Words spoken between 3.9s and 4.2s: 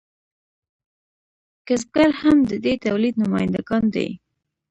دي.